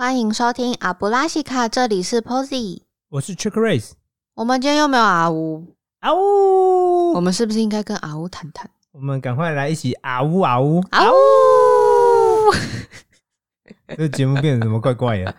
[0.00, 2.84] 欢迎收听阿布拉西卡，这里是 Posy。
[3.10, 3.90] 我是 Chick Race。
[4.32, 7.12] 我们今天又没有阿呜，啊呜！
[7.12, 8.70] 我们是不是应该跟阿呜谈谈？
[8.92, 10.82] 我们赶快来一起啊呜啊呜！
[10.92, 11.14] 阿呜，
[13.94, 15.34] 这节目变得怎么怪怪的？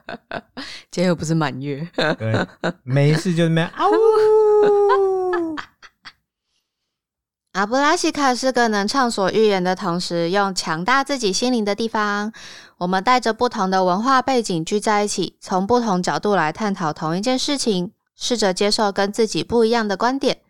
[0.91, 1.89] 今天又不是满月。
[2.19, 2.47] 对，
[2.83, 5.55] 没事就那边啊呜。
[7.53, 12.31] 阿布拉西卡是个能畅所欲言的同时用强大自己心灵的地方。
[12.81, 20.41] 我们带着不同的文化背景聚在一起，从不同角度来探讨同一件事情，试着接受跟自己不一样的观点。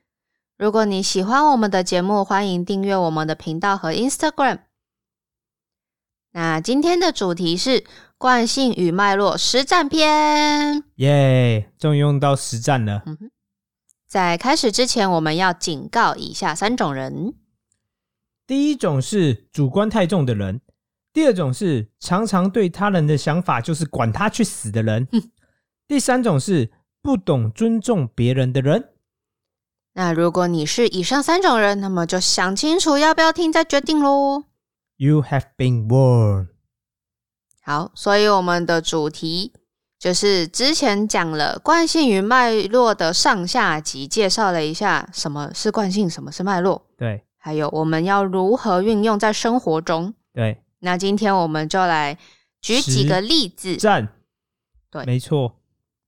[0.58, 4.60] 如果你喜欢我们的节目，欢迎订阅我们的频道和 Instagram。
[6.32, 7.84] 那今天的主题是
[8.18, 10.86] 惯性与脉络实战篇。
[10.96, 13.04] 耶，终于用到实战了。
[13.08, 13.32] 嗯哼，
[14.08, 17.34] 在开始之前，我们要警告以下三种人。
[18.48, 20.62] 第一种是主观太重的人，
[21.14, 25.08] 第二种是常常对他人的想法就是管他去死的人，
[25.88, 26.72] 第三种是
[27.02, 28.90] 不懂尊重别人的人。
[29.94, 34.46] 那如果你是以上三种人，那么就想清楚要不要听再决定喽。
[34.96, 36.48] You have been warned。
[37.62, 39.52] 好，所以我们的主题
[40.00, 50.14] 就是之前讲了惯性与脉络的上下集，介绍了一下什么是惯性，什么是脉络，对还有我们要如何运用在生活中。
[50.34, 52.18] 对，那今天我们就来
[52.62, 53.76] 举几个例子。
[53.78, 54.10] 赞，
[54.92, 55.56] 对没错。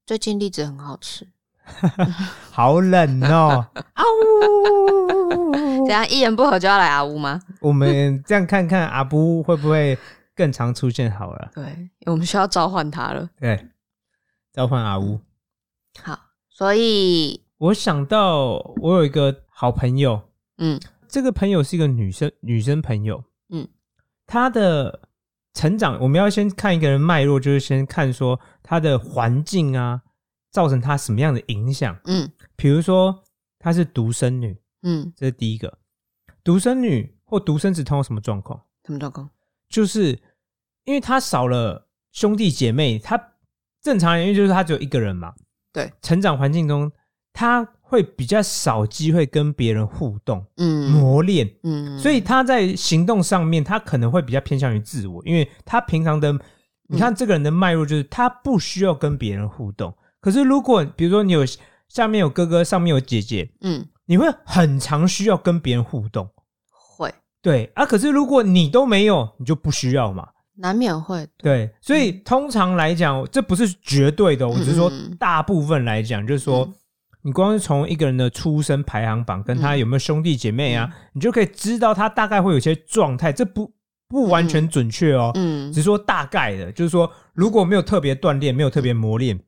[0.05, 1.27] 最近栗子很好吃，
[2.51, 3.65] 好冷哦！
[3.93, 5.53] 啊呜！
[5.87, 7.39] 怎样一言不合就要来阿呜吗？
[7.61, 9.97] 我们这样看看阿布会不会
[10.35, 11.51] 更常出现好了？
[11.53, 13.29] 对，我们需要召唤他了。
[13.39, 13.69] 对，
[14.51, 15.19] 召唤阿乌。
[16.01, 20.21] 好，所以我想到我有一个好朋友，
[20.57, 23.67] 嗯这个朋友是一个女生，女生朋友，嗯，
[24.25, 25.01] 她的
[25.53, 30.01] 成长，我们要先看一个人脉络，就是先看说他的环境啊，
[30.51, 31.97] 造成他什么样的影响。
[32.05, 33.23] 嗯比如说
[33.59, 35.77] 她是独生女，嗯，这是第一个。
[36.43, 38.59] 独生女或独生子通常什么状况？
[38.85, 39.29] 什么状况？
[39.69, 40.19] 就是
[40.83, 43.33] 因为他少了兄弟姐妹，他
[43.81, 45.33] 正常人因为就是他只有一个人嘛，
[45.71, 46.91] 对，成长环境中
[47.31, 50.89] 她会比较少机会跟别人互动、嗯。
[50.89, 56.33] 磨练，嗯，所以他在行动上面，他可能会比较偏向于自我，因为他平常的，
[56.87, 59.93] 你看这个人的脉络就是他不需要跟别人互动。
[60.19, 61.45] 可是如果比如说你有
[61.87, 63.85] 下面有哥哥，上面有姐姐，嗯。
[64.05, 66.27] 你会很常需要跟别人互动。
[66.69, 67.13] 会。
[67.41, 70.27] 对啊，可是如果你都没有，你就不需要嘛。
[70.55, 71.25] 难免会。
[71.37, 76.73] 对，所以通常来讲，这不是绝对的哦，我只是说大部分来讲，就是说嗯，
[77.23, 83.31] 你光是从一个人的出生排行榜，跟他有没有兄弟姐妹啊，你就可以知道他大概会有些状态。
[83.31, 83.71] 这不
[84.09, 89.39] 不完全准确哦，嗯只是说大概的，就是说如果没有特别锻炼，没有特别磨练，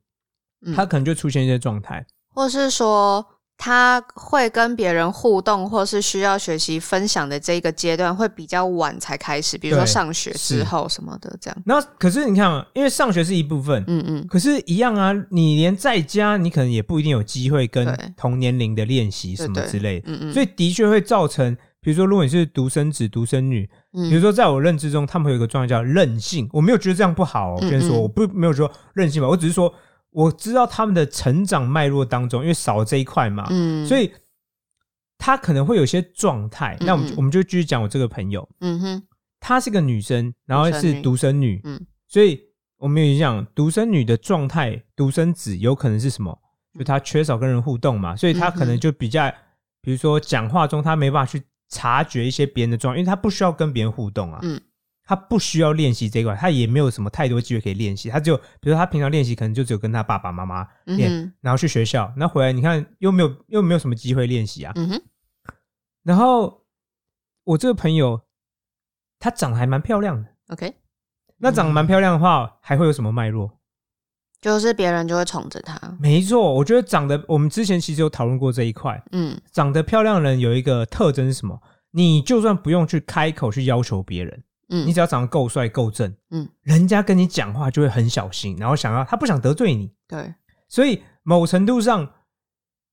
[0.66, 2.04] 嗯他可能就出现一些状态。
[2.34, 3.24] 或是说
[3.58, 11.62] 他会跟别人互动，或是需要学习分享的这个阶段会比较晚才开始，比如说上学之后什么的，这样。
[11.64, 26.48] 那可是你看啊，因为上学是一部分，嗯嗯，可是，一样啊，你连在家，你可能也不一定有机会跟同年龄的练习什么之类的，嗯嗯，所以的确会造成，比如说，如果你是独生子、独生女，以比如说，在我认知中，他们会有一个状态叫任性。
[26.52, 28.02] 我没有觉得这样不好、哦，嗯跟你说，嗯。
[28.02, 29.72] 我不没有说任性吧，我只是说
[30.16, 34.10] 我知道他们的成长脉络当中，因为少了这一块嘛，嗯，所以
[35.18, 36.74] 他可能会有些状态。
[36.80, 39.02] 那我们我们就继续讲我这个朋友，嗯哼，
[39.40, 41.86] 她是个女生，然后是独生女，嗯。
[42.08, 42.40] 所以
[42.78, 46.38] 我们有讲独生女的状态，独生子有可能是什么？
[46.78, 49.30] 就她缺少跟人互动嘛，所以她可能就比较，
[49.82, 54.58] 比如说讲话中她没办法去察觉一些别人的状况，因为她不需要跟别人互动啊，嗯
[55.06, 65.02] 她不需要练习这一块，他也没有什么太多机会可以练习，他只有比如说她平常练习可能就只有跟他爸爸妈妈练，嗯，然后去学校，那回来你看又没有又没有什么机会练习啊，嗯哼，
[66.02, 66.64] 然后
[67.44, 68.20] 我这个朋友
[69.20, 70.28] 她长得还蛮漂亮的。
[70.48, 70.74] ，OK，
[71.38, 73.52] 那长得蛮漂亮的话，还会有什么脉络？
[74.40, 75.80] 就是别人就会宠着她。
[76.00, 79.02] 没错，我觉得长得，我们之前其实有讨论过这一块。
[79.12, 81.60] 嗯长得漂亮的人有一个特征是什么？
[81.92, 90.34] 你就算不用去开口去要求别人，嗯，你只要长得够帅够正，嗯，人家跟你讲话就会很小心，然后想要他不想得罪你，对，
[90.68, 92.08] 所以某程度上，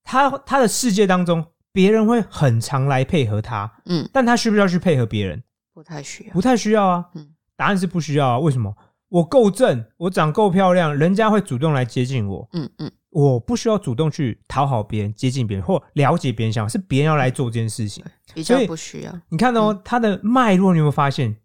[0.04, 5.44] 他他的世界当中，别人会很常来配合他，嗯，但他需不需要去配合别人？
[5.74, 6.34] 不太需要。
[6.34, 7.10] 不太需要啊。
[7.16, 8.40] 嗯答案是不需要啊。
[8.40, 8.76] 为什么？
[9.10, 12.50] 我够正，我长够漂亮，人家会主动来接近我。
[12.54, 18.04] 嗯嗯我不需要主动去讨好别人、接近别人或了解别人想法，是别人要来做这件事情。
[18.34, 19.20] 比较不需要。
[19.30, 21.36] 你看哦，他的脉络，你有没有发现？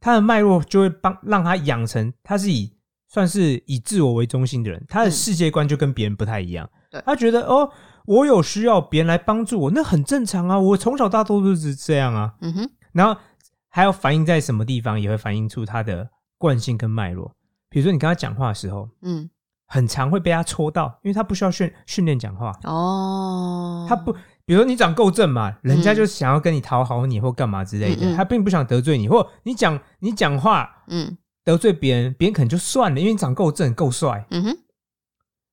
[0.00, 2.76] 他的脉络就会帮让他养成，他是以
[3.08, 6.68] 算是以自我为中心的人，他的嗯世界观就跟别人不太一样。
[6.90, 7.70] 对他觉得哦，
[8.04, 12.34] 我有需要别人来帮助我，那很正常啊，我从小到大都是这样啊。
[12.40, 13.20] 嗯哼，然后
[13.68, 16.08] 还要反映在什么地方，也会反映出他的
[16.38, 17.32] 惯性跟脉络。
[17.68, 19.28] 比如说你跟他讲话的时候，嗯，
[19.66, 24.14] 很常会被他戳到，因为他不需要训训练讲话，哦，他不，
[24.46, 28.16] 比如说你长够正嘛，人家就想要跟你讨好你或干嘛之类的，嗯嗯。
[28.16, 31.18] 他并不想得罪你，或你讲你讲话嗯。
[31.44, 34.58] 得罪别人，别人可能就算了，因为你长够正够帅，嗯哼，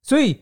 [0.02, 0.42] 所以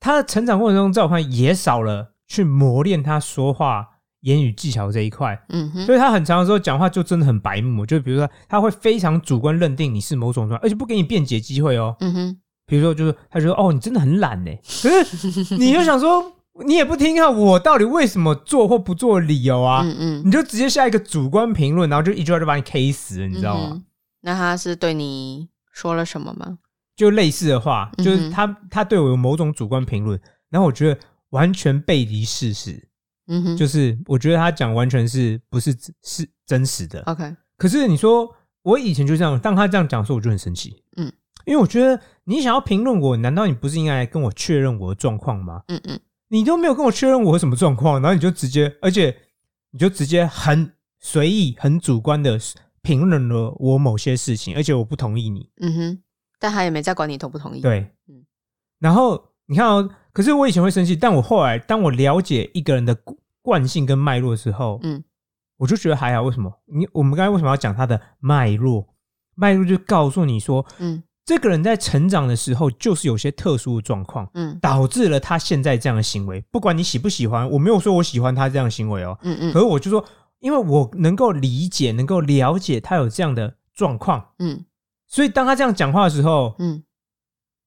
[0.00, 3.86] 他的成长过程中，在我看也少了去磨练他说话
[4.20, 11.94] 言语技巧这一块，嗯哼，所以他很长的时候讲话就真的很白目，就比如说他会非常主观认定你是某种状态，而且不给你辩解机会哦。
[12.00, 14.50] 嗯哼，比如说，就是他说：“哦，你真的很懒呢。”
[14.82, 16.32] 可是你就想说，
[16.64, 19.82] 你也不听啊，我到底为什么做或不做理由啊？
[19.84, 23.70] 嗯嗯，你就直接下一个主观评论，然后就一句话就把你 K 死了，你知道吗？
[23.72, 23.84] 嗯？
[24.20, 26.58] 那他是对你说了什么吗？
[26.96, 30.20] 就类似的话，就是他他对我有某种主观评论，
[30.50, 31.00] 然后我觉得
[31.30, 32.88] 完全背离事实，
[33.28, 35.72] 嗯哼，就是我觉得他讲完全是不是
[36.02, 37.00] 是真实的。
[37.02, 38.28] OK，可是你说
[38.62, 40.82] 我以前就这样，当他这样讲的时候，我就很生气。
[40.96, 41.04] 嗯，
[41.46, 45.62] 因为我觉得你想要评论我，难道你不是应该来跟我确认我的状况吗？
[45.68, 49.16] 嗯嗯你都没有跟我确认我什么状况，然后你就直接，而且
[49.70, 52.38] 你就直接很随意、很主观的
[52.82, 55.50] 评论了我某些事情，而且我不同意你。
[55.60, 56.02] 嗯哼，
[56.38, 58.24] 但他也没在管你同不同意。，对，嗯
[58.78, 62.96] 然后你看哦，可是我以前会生气，但我后来当我了解一个人的
[63.42, 65.02] 惯性跟脉络的时候，嗯
[65.56, 66.22] 我就觉得还好。
[66.22, 66.52] 为什么？
[66.66, 68.86] 你我们刚才为什么要讲他的脉络？
[69.34, 76.40] 脉络就告诉你说，嗯这个人在成长的时候就是有些特殊的状况，嗯导致了他现在这样的行为。
[76.50, 80.02] 不管你喜不喜欢，我没有说我喜欢他这样的行为哦，嗯嗯可是我就说，
[80.38, 84.64] 因为我能够理解、能够了解他有这样的状况，嗯
[85.06, 86.82] 所以当他这样讲话的时候，嗯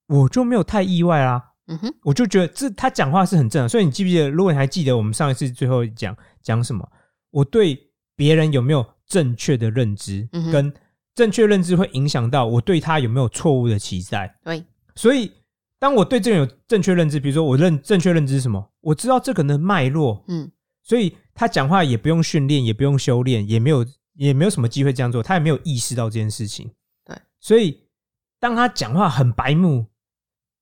[0.08, 1.52] 我就没有太意外啦。
[1.68, 4.28] 嗯哼，我就觉得这他讲话是很正常，所以你记不记得？
[4.28, 6.84] 如果你还记得我们上一次最后讲讲什么，
[7.30, 10.74] 我对别人有没有正确的认知，嗯跟
[11.14, 14.38] 正确认知会影响到我对他有没有错误的期待。
[14.44, 14.64] 对，
[14.96, 15.32] 所以
[15.80, 20.52] 当我对这个人有正确认知，比如说我认正确认知是什么，我知道这个人的脉络，嗯
[20.84, 23.86] 所以他讲话也不用训练，也不用修炼，也没有
[24.16, 26.72] 也没有什么机会这样做，他也没有意识到这件事情。
[27.06, 27.84] 对，所以
[28.40, 29.86] 当他讲话很白目，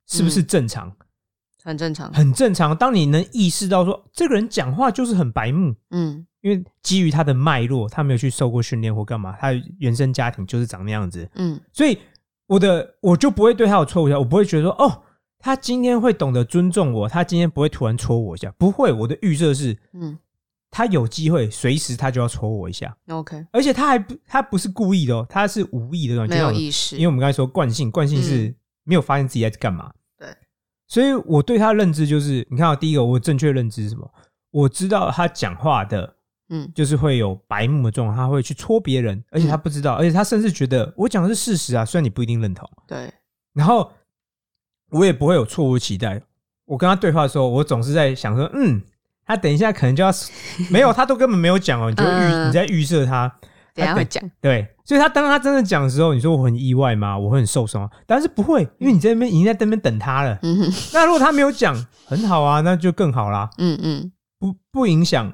[0.07, 0.95] 是不是嗯正常？
[1.69, 2.11] 很正常。
[2.11, 2.75] 很正常。
[2.75, 11.97] 当你能意识到说这个人讲话就是很白目，嗯因为基于他的脉络，他没有去受过训练或干嘛，他原生家庭就是长那样子，嗯所以
[12.47, 15.03] 我的我就不会对他有错误我不会觉得说哦，
[15.37, 18.91] 他今天会懂得尊重我，他今天不会突然戳我一下，不会。
[18.91, 20.17] 我的预设是嗯
[20.71, 26.95] 他有机会随时他就要戳我一下，，OK，而且他还不他不是故意的哦，他是无意的没有意识。
[26.95, 29.91] 因为我们刚才说惯性，惯性是没有发现自己在干嘛。
[30.89, 34.11] 对，所以我对他的认知就是，你看到第一个，我正确认知是什么？
[34.51, 36.15] 我知道他讲话的，
[36.49, 42.67] 嗯就是会有白目的状况，他会去戳别人，而且他不知道，而且他甚至觉得我讲的是事实啊，虽然你不一定认同。
[42.87, 43.13] 对，
[43.53, 43.91] 然后
[44.89, 46.21] 我也不会有错误期待。
[46.65, 48.81] 我跟他对话的时候，我总是在想说，嗯，
[49.25, 50.11] 他等一下可能就要
[50.71, 53.31] 没有，他都根本没有讲哦，你就预、 嗯你在预设他。
[53.73, 54.23] 等一下会讲。
[54.41, 57.15] 对，所以他当他真的讲的时候，你说我很意外吗？
[57.15, 60.39] 我会很受伤，但是不会，因为你在那边已经在那边等他了。
[60.41, 61.75] 嗯哼那如果他没有讲，
[62.07, 65.31] 很好啊，那就更好啦，嗯嗯不不影响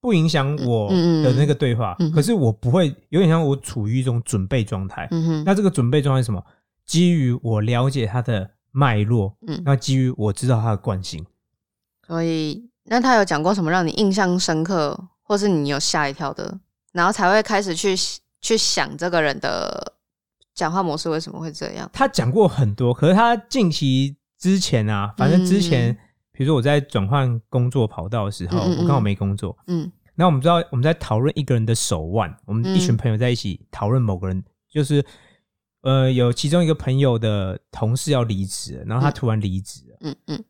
[0.00, 1.94] 不影响我的那个对话。
[2.00, 5.06] 嗯嗯可是我不会，有点像我处于一种准备状态。
[5.12, 6.44] 嗯哼，那这个准备状态是什么？
[6.84, 11.24] 基于我了解他的脉络，嗯，那基于我知道他的惯性。
[12.04, 16.58] 所以那他有讲过什么让你印象深刻，或是你有吓一跳的，
[16.92, 17.94] 然后才会开始去
[18.46, 19.94] 去想这个人的
[20.54, 21.90] 讲话模式为什么会这样？
[21.92, 25.98] 他讲过很多，可是他近期之前啊，反正之前，嗯。
[26.30, 28.78] 比如说我在转换工作跑道的时候，嗯嗯嗯。
[28.78, 29.90] 我刚好没工作，嗯。
[30.14, 35.04] 那我们知道我们在讨论一个人的手腕，我们一群嗯朋友在一起讨论某个人，就是
[35.82, 40.44] 呃有其中一个朋友的同事要离职，然后他嗯突然离职了，嗯嗯，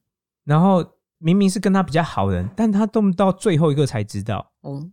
[0.44, 0.84] 然后
[1.18, 4.52] 明明是跟他比较好的人，但他都到最后一个才知道。
[4.60, 4.84] 哦，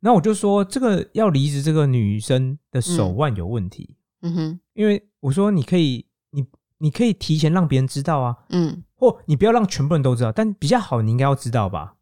[0.00, 6.44] 然后我就说，这个要离职这个女生的手腕有问题，嗯哼，因为我说你可以，你
[6.78, 8.82] 你可以提前让别人知道啊，嗯。
[8.96, 11.94] 或你不要让全部人都知道，但比较好，你应该要知道吧，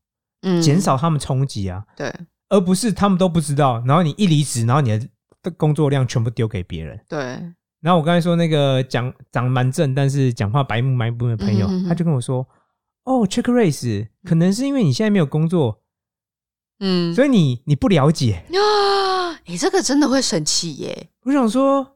[0.43, 2.13] 嗯，减少他们冲击啊，对。
[2.49, 4.91] 而不是他们都不知道，然后你一离职，然后你
[5.43, 6.99] 的工作量全部丢给别人。
[7.09, 7.21] 对，
[7.81, 12.45] 然后我刚才说那个讲长蛮正，但是讲话白目白目的朋友，嗯哼哼哼他就跟我说
[13.05, 15.81] ：“哦，check race，可能是因为你现在没有工作，
[16.81, 18.45] 嗯，所以你你不了解。
[18.53, 21.87] 啊，你这个真的会生气耶，”我想说，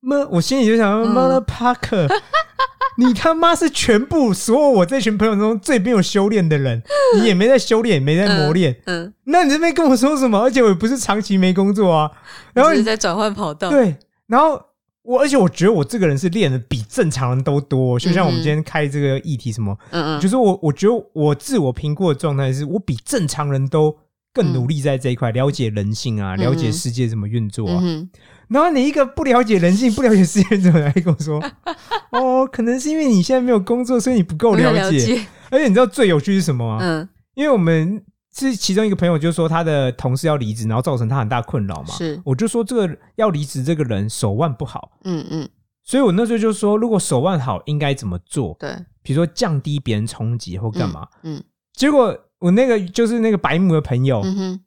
[0.00, 1.14] 妈，我心里就想说，嗯。
[1.14, 2.08] 妈的 Parker，
[2.96, 6.82] 你他妈是全部所有我这群朋友中最没有修炼的人，
[7.18, 10.38] 你也没在修炼，也没在磨练，嗯，那你这边跟我说什么？
[10.40, 12.10] 而且我也不是长期没工作啊，
[12.52, 13.96] 然后你只是在转换跑道，对，
[14.26, 14.60] 然后
[15.02, 23.96] 我而且我觉得我这个人是练的比正常人都多，就像我们今天开这个议题什么，嗯嗯，就是我我觉得我自我评估的状态是我比正常人都
[24.32, 27.80] 更努力在这一块，了解人性啊，嗯了解世界怎么运作啊。
[27.82, 28.08] 嗯，
[28.48, 31.42] 然后你一个不了解人性、不了解世界，怎么来跟我说？
[32.12, 34.98] 哦，可能是因为你现在没有工作，所以你不够了解。
[34.98, 36.78] 解，而且你知道最有趣是什么吗？
[36.80, 38.02] 嗯，因为我们
[38.34, 41.94] 是其中一个朋友就说他的同事要离职，然后造成他很大困扰嘛。
[41.94, 45.48] 是，我就说这个要离职这个人手腕不好，嗯嗯，
[45.82, 48.56] 所以我那时候就说，如果手腕好，应该怎么做？
[48.60, 51.06] 对，比如说降低别人冲击或干嘛？
[51.24, 54.60] 嗯结果我那个就是那个白目的朋友，嗯，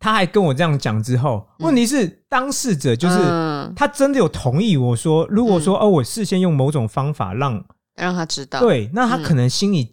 [0.00, 1.66] 他还跟我这样讲之后，嗯。
[1.66, 3.72] 问题是当事者就是、嗯。
[3.76, 9.90] 他真的有同意我说，如果说、哦，我事先用某种方法让让他知道，，对，那他嗯可能心里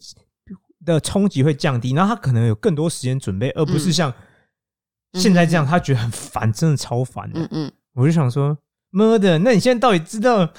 [0.85, 4.13] 的冲击会降低，然后他可能有更多时间准备，而不是像
[5.13, 7.39] 嗯现在这样，他觉得很烦，真的超烦的。
[7.41, 7.71] 嗯嗯。
[7.95, 8.57] 我就想说，
[8.91, 10.49] 妈的，那你现在到底知道？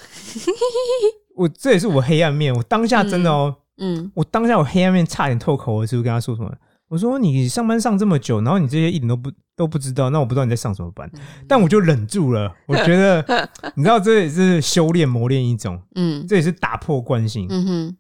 [1.36, 2.54] 我这也是我黑暗面。
[2.54, 6.52] 我当下真的哦，嗯我当下我黑暗面差点脱口而出，跟他说什么？
[6.88, 11.10] 我说你上班上这么久，然后你这些一点都不都不知道，那我不知道你在上什么班。
[11.14, 12.54] 嗯 但我就忍住了。
[12.66, 17.46] 我觉得， 你知道，这也是修炼磨练一种，嗯这也是打破惯性。
[17.50, 17.96] 嗯哼，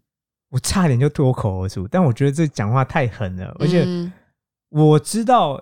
[0.50, 4.12] 我差点就脱口而出，但我觉得这讲话太狠了，而且嗯
[4.70, 5.60] 我知道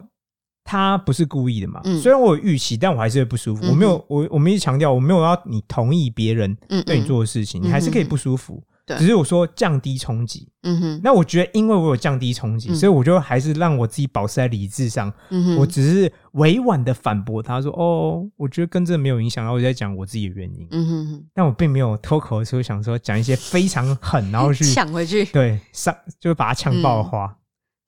[0.65, 1.81] 他不是故意的嘛。
[1.85, 3.65] 嗯虽然我有预期，但我还是会不舒服。
[3.65, 8.63] 嗯我没有，我我们一直强调，我没有要你同意别人嗯对你做的事情，嗯你还是可以不舒服。
[8.85, 8.97] 对。
[8.99, 10.49] 只是我说降低冲击。
[10.63, 12.75] 嗯哼，那我觉得，因为我有降低冲击，嗯。
[12.75, 15.13] 所以我就还是让我自己保持在理智上。
[15.31, 27.39] 嗯哼，我只是委婉的反驳他说：“哦，我觉得跟这没有影响。”然后我在讲我自己的原因，嗯哼哼，但我并没有脱口而出想说讲一些非常狠，然后去 抢回去，对上就是把他呛爆的话。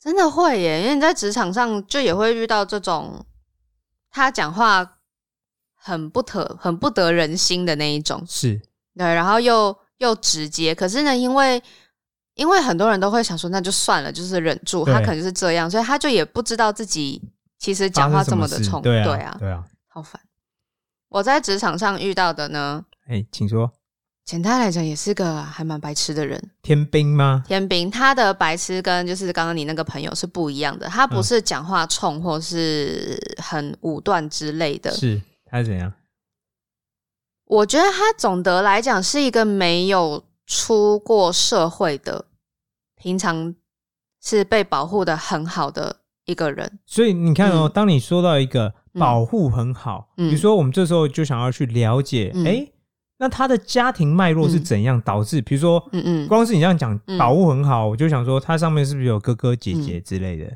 [0.01, 3.25] 真的会耶，因为你在职场上就也会遇到这种
[4.11, 4.99] 他讲话
[5.75, 8.61] 很不得很不得人心的那一种，是。
[8.97, 11.62] 对，然后又又直接，可是呢，因为
[12.34, 17.20] 因为很多人都会想说，那就算了，就是忍住，他可能就是这样，所以他就也不知道自己
[17.58, 19.64] 其实讲话这么的冲，对对啊，对啊。
[19.88, 20.20] 好烦。
[21.08, 23.73] 我在职场上遇到的呢，哎，请说，
[24.25, 26.42] 简单来讲，也是个还蛮白痴的人。
[26.62, 27.44] 天兵吗？
[27.46, 34.90] 天兵他的白痴跟就是刚刚你那个朋友是不一样的，他不嗯是讲话冲或是很武断之类的。
[34.90, 35.92] 是他是怎样？
[37.47, 42.25] 我觉得他总的来讲是一个没有出过社会的，
[42.97, 43.55] 平常
[44.23, 46.79] 是被保护的很好的一个人。
[46.87, 47.71] 所以你看哦，嗯。
[47.73, 52.47] 当你说到一个保护很好，嗯比如说我们这时候就想要去了解，嗯。
[52.47, 52.67] 哎、
[53.19, 55.43] 那他的家庭脉络是怎样导致？
[55.43, 57.19] 比如说，嗯嗯，光是你这样讲嗯。
[57.19, 60.51] 保护很好，我就想说，他上面是不是有哥哥姐姐之类的？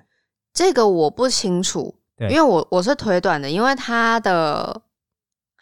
[0.54, 2.28] 这个我不清楚，对。
[2.30, 4.82] 因为我我是腿短的，因为他的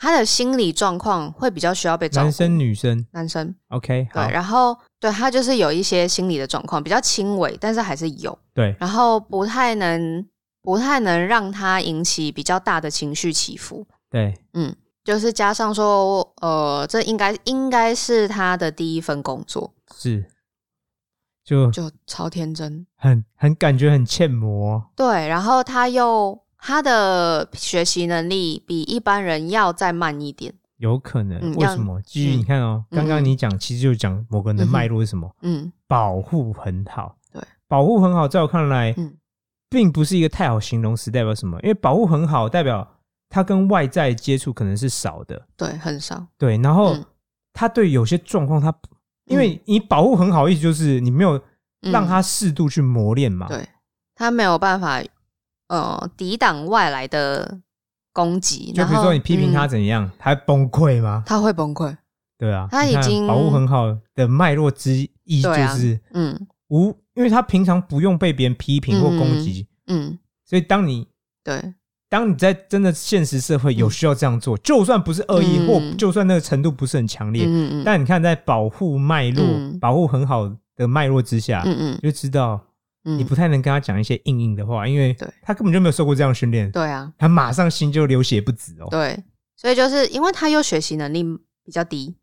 [0.06, 2.26] 他的心理状况会比较需要被照顾。
[2.26, 3.04] 男生女生？
[3.10, 10.24] 男生，OK，对，，然后对他就是有一些心理的状况，比较轻微，但是还是有，对，然后不太能
[10.62, 13.84] 不太能让他引起比较大的情绪起伏。
[14.08, 14.72] 对，嗯，
[15.02, 20.24] 就是加上说，呃，这应该应该是他的第一份工作，是，
[21.42, 22.86] 就就超天真。
[22.96, 30.54] 很很感觉很欠磨，对，然后他又他的学习能力比一般人要再慢一点。
[30.78, 31.38] 有可能。
[31.40, 32.00] 嗯要为什么？
[32.02, 35.30] 基于嗯你看哦，嗯刚刚你讲，其实就讲某个人的脉络是什么？
[35.42, 39.16] 嗯保护很好，对，保护很好，在我看来，嗯
[39.68, 41.58] 并不是一个太好形容词，代表什么？
[41.62, 42.86] 因为保护很好，代表
[43.28, 46.26] 他跟外在接触可能是少的，对，很少。
[46.38, 47.04] 对，然后嗯
[47.52, 48.72] 他对有些状况他，
[49.24, 51.36] 因为你保护很好，意思就是你没有
[51.82, 53.66] 嗯让他适度去磨练嘛，对
[54.14, 55.02] 他没有办法，
[55.68, 57.60] 呃，抵挡外来的
[58.12, 58.72] 攻击。
[58.72, 61.22] 就比如说你批评他嗯怎样，他崩溃吗？
[61.26, 61.96] 他会崩溃。
[62.38, 64.92] 对啊，他已经保护很好的脉络之
[65.24, 71.08] 一就是嗯无，因为他平常不用被别人批评或攻击，嗯，所以当你
[71.42, 71.74] 对，
[72.10, 80.46] 当你在真的现实社会有需要这样做，就算不是恶意，嗯或就算那个程度不是很强烈，嗯嗯但你看在保护脉络、嗯保护很好
[80.76, 82.60] 的脉络之下，嗯嗯就知道
[83.06, 88.88] 嗯，你不太能跟他讲一些硬硬的话，因为他根本就没有受过这样的训练，对啊，他马上心就流血不止哦。
[88.90, 89.24] 对，
[89.56, 91.24] 所以就是因为他又学习能力
[91.64, 92.16] 比较低，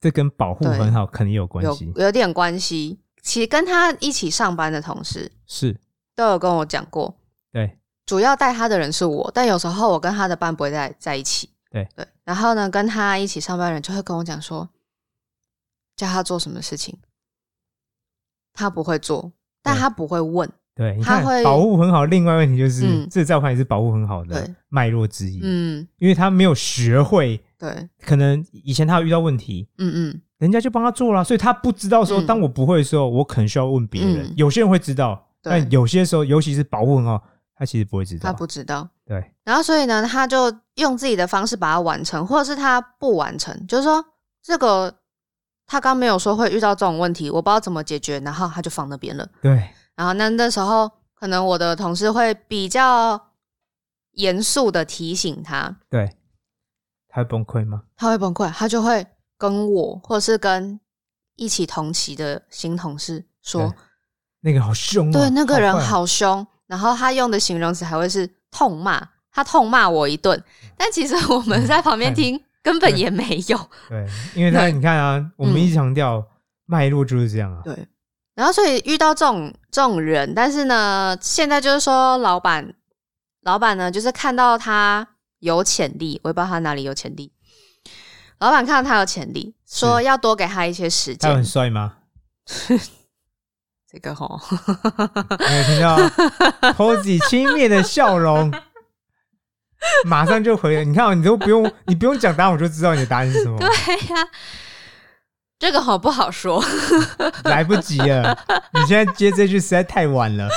[0.00, 3.00] 这跟保护很好肯定有关有系，有点关系。
[3.22, 5.76] 其实跟他一起上班的同事是。
[6.14, 7.14] 都有跟我讲过，
[7.52, 7.78] 对。
[8.06, 11.50] 主要带他的人是我，但有时候我跟他的班不会在在一起。
[11.70, 11.86] 对。
[11.94, 14.70] 对，然后呢，跟他一起上班的人就会跟我讲说，
[15.94, 16.98] 叫他做什么事情，
[18.54, 19.30] 他不会做，
[19.66, 20.48] 但他不会问。
[20.74, 22.04] 对，你看他会保护很好。
[22.04, 34.26] 另外问题就是，嗯这在我看来也是保护很好的对脉络之一，嗯，因为他没有学会，对，可能以前他有遇到问题，嗯嗯，人家就帮他做了，所以他不知道说，嗯当我不会的时候，我可能需要问别人。
[34.26, 37.22] 嗯有些人会知道，但有些时候，尤其是保护很好，
[37.56, 38.30] 他其实不会知道。
[38.30, 38.86] 他不知道。
[39.06, 44.04] 对，然后所以呢，他就用自己的方式把它完成，或者是他不完成，就是说
[44.42, 44.94] 这个
[45.66, 49.28] 他刚没有说会遇到这种问题，我不知道怎么解决，然后他就放那边了。
[49.42, 53.20] 对，然后那那时候可能我的同事会比较
[54.12, 56.16] 严肃的提醒他，对，
[57.08, 57.82] 他会崩溃吗？
[57.96, 59.06] 他会崩溃，他就会
[59.36, 60.78] 跟我或者是跟
[61.34, 63.74] 一起同期的新同事说，
[64.40, 70.42] 那个好凶、哦，对，那个人坏好凶，然后他用的形容词还会是痛骂，他痛骂我一顿，
[70.76, 73.56] 但其实我们在旁边听根本也没有。
[73.88, 74.04] 对，
[74.34, 76.26] 因为他你看啊，我们一直强调
[76.64, 77.62] 脉络就是这样啊。
[77.62, 77.86] 对，
[78.34, 82.74] 然后所以遇到这种这种人，但是呢，现在就是说老板，
[83.42, 85.06] 老板呢就是看到他
[85.38, 87.30] 有潜力，我也不知道他哪里有潜力。
[88.40, 91.52] 老板看到他有潜力，说要多给他一些时他有很间。
[91.52, 91.98] 帅吗？
[93.88, 94.40] 这个吼，
[95.38, 95.96] 没有听到
[96.72, 98.52] Posy 轻蔑的笑容，
[100.06, 100.84] 马上就回了。
[100.84, 104.28] 你看、哦，你都不用， 你不用讲答案，我就知道你的答案是什么，对呀、
[105.58, 106.62] 这个好不好说？
[107.44, 108.38] 来不及了。
[108.74, 110.48] 你现在接这句实在太晚了。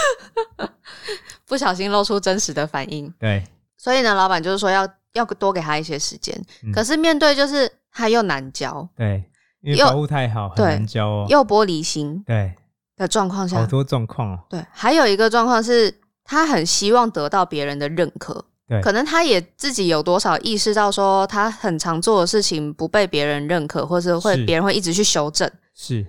[1.46, 3.12] 不小心露出真实的反应。
[3.20, 3.44] 对，
[3.78, 6.36] 所以呢，老板就是说要要多给他一些时间。
[6.64, 9.24] 嗯可是面对就是他又难教，对，
[9.62, 11.26] 因为又保护太好，很难教哦。
[11.28, 12.54] 又玻璃心对，
[12.96, 14.40] 的状况下，好多状况哦。
[14.50, 15.92] 对，还有一个状况是
[16.24, 18.46] 他很希望得到别人的认可。
[18.70, 26.06] 对可能他也自己有多少意识到说，他很常做的事情不被别人认可，或是会别人会一直去修正，是，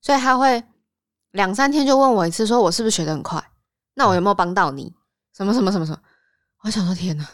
[0.00, 0.64] 所以他会
[1.32, 3.42] 两三天就问我一次，说我是不是学的很快？
[3.94, 4.94] 那我有没有帮到你？
[5.36, 5.98] 什么什么什么什么？
[6.64, 7.24] 我想说天哪，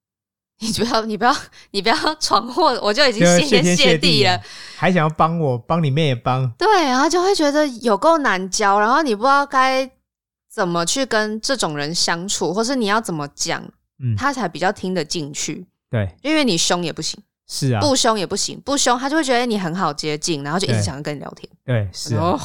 [0.60, 1.36] 你不要你不要
[1.70, 4.40] 你不要闯祸，我就已经谢天谢天谢地了。，
[4.76, 6.48] 还想要帮我，帮你妹也帮。
[6.52, 9.90] 对，然后就会觉得有够难教，然后你不知道该
[10.52, 13.64] 怎么去跟这种人相处，或是你要怎么讲，
[14.02, 15.66] 嗯，他才比较听得进去。
[15.90, 21.50] 对，因为你凶也不行，是啊，不凶也不行，不凶他就会觉得你很好接近，然后就一直想要跟你聊天。
[21.64, 22.22] 对，是啊。
[22.22, 22.40] 哦，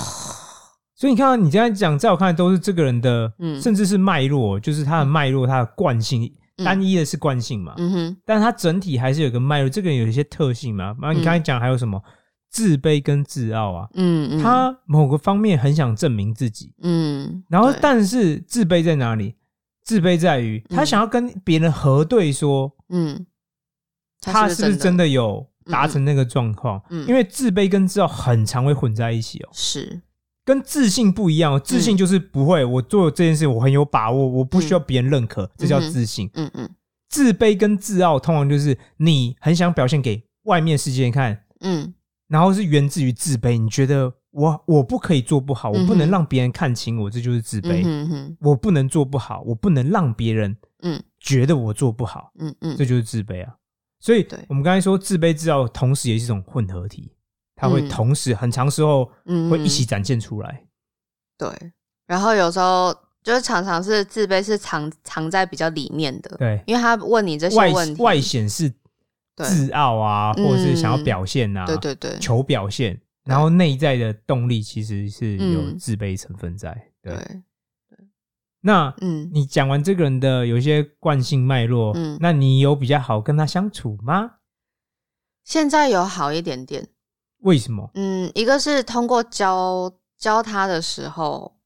[0.95, 3.61] 所以你看到你这样讲，在我看来都是这个人的，嗯。
[3.61, 6.23] 甚至是脉络，就是他的脉络，他的惯性，
[6.57, 6.65] 嗯。
[6.65, 9.69] 单一的是惯性嘛，嗯哼，但他整体还是有个脉络。
[9.69, 12.01] 这个人有一些特性嘛，然后你刚才讲还有什么？
[12.47, 19.35] 自卑跟自傲啊，嗯嗯，他某个方面很想证明自己，嗯，然后但是自卑在哪里？
[19.85, 23.25] 自卑在于他嗯想要跟别人核对说，嗯，
[24.19, 26.81] 他是不是真的的有达成那个状况？
[26.89, 29.49] 嗯因为自卑跟自傲很常会混在一起哦。
[29.53, 30.01] 是？
[30.43, 36.29] 跟自信不一样哦，自信就是不会，我做这件事我很有把握，我不需要别人认可，这叫自信。
[36.33, 36.69] 嗯嗯
[37.09, 41.93] 自卑跟自傲通常就是你很想表现给外面世界看，嗯
[42.27, 47.83] 然后是源自于自卑，你觉得我我不可以做不好，我不能让别人看清我，这就是自卑。
[47.85, 51.01] 嗯哼我不能做不好，我不能让别人嗯。
[51.19, 53.55] 觉得我做不好，嗯嗯，这就是自卑啊。
[53.99, 54.37] 所以对。
[54.47, 57.11] 我们刚才说自卑自傲，同时也是一种混合体，
[57.55, 57.89] 它会嗯。
[57.89, 60.63] 同时很长时候嗯会一起展现出来。
[61.37, 61.49] 对，
[62.05, 62.93] 然后有时候
[63.23, 68.71] 就是常常是自卑是藏藏在比较里面的，对，因为他问你这些外问题，外显是
[69.37, 71.03] 自傲啊，或者是想要嗯。
[71.03, 72.19] 表现啊，对对对。
[72.19, 76.71] 求表现，然后内在的动力其实是有嗯自卑成分在。
[77.01, 77.97] 对，对，
[78.61, 84.35] 那嗯你讲完这个人的有一些惯性脉络，嗯那你有比较好跟他相处吗？
[85.43, 86.87] 现在有好一点点，
[87.39, 87.91] 为什么？
[87.93, 91.59] 嗯，一个是通过教教他的时候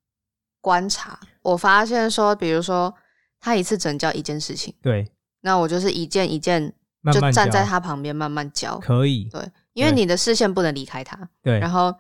[0.59, 2.93] 观察，我发现说，比如说
[3.39, 6.73] 他一次只能教一件事情，对，那我就是一件一件
[7.13, 11.93] 就站在他旁边慢慢教，可以，对，因为你的视线不能离开他，对然后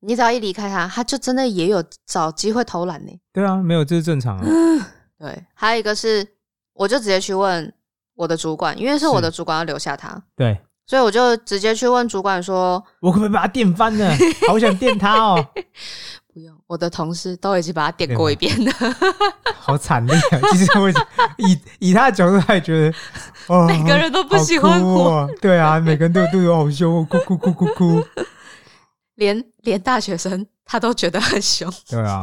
[0.00, 3.12] 你只要一离开他，他就真的也有找机会偷懒呢。
[3.32, 4.44] 对啊，没有这是正常啊。
[5.18, 6.26] 对，还有一个是，
[6.72, 7.72] 我就直接去问
[8.14, 14.10] 我的主管，因为是我的主管要留下他，对所以我就直接去问主管说，我可不可以把他电翻呢？
[14.48, 15.46] 好想电他哦，
[16.32, 18.72] 不用，我的同事都已经把他点过一遍了，
[19.58, 20.38] 好惨烈啊！
[20.52, 20.88] 其实我
[21.38, 22.96] 以以他的角度，他也觉得，
[23.48, 28.04] 哦，每个人都不喜欢我，哦对啊，每个人都对我好凶哦，哭哭哭哭哭。
[29.16, 31.70] 连连大学生他都觉得很凶。
[31.88, 32.22] 对啊，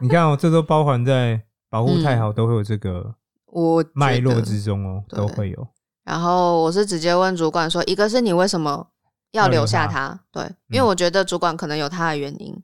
[0.00, 1.40] 你看哦，这都包含在
[1.70, 3.14] 保护太好，都会有这个
[3.46, 5.68] 我觉脉络之中哦，都会有。
[6.04, 8.86] 然后我是直接问主管说，一个是你为什么
[9.32, 10.20] 要留下他？
[10.30, 12.54] 对，因为我觉得主管可能有他的原因。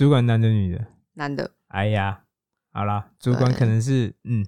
[0.00, 0.82] 主管男的女的？
[1.12, 1.50] 男的。
[1.68, 2.20] 哎呀，
[2.72, 4.42] 好啦，主管可能是嗯，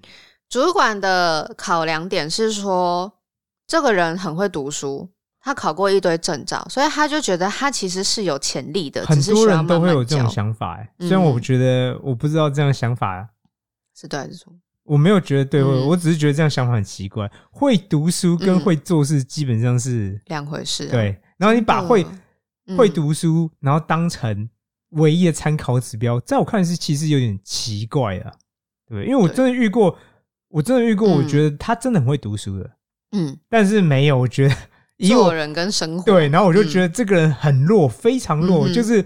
[0.49, 3.19] 主管的考量点是说，
[3.67, 5.07] 这个人很会读书，
[5.39, 9.05] 他考过一堆证照，所以他就觉得他其实是有潜力的。
[9.05, 13.29] 很多人都会有这种想法，哎，虽然我觉得我不知道这样想法
[13.95, 14.51] 是对还是错。
[14.81, 17.31] 我没有觉得对，我我只是觉得这样想法很奇怪。
[17.51, 20.87] 会读书跟会做事基本上是两回事。
[20.89, 22.03] 对，然后你把会
[22.75, 24.49] 会读书，然后当成
[24.93, 28.31] 唯一的参考指标，在我看是其实有点奇怪啊。
[28.87, 29.97] 对，因为我真的遇过，
[30.49, 32.71] 我真的遇过，我觉得他真的很会读书的。
[33.11, 39.05] 嗯，但是没有，我觉得做人跟生活对，然后我就觉得这个人很弱，非常弱，就是。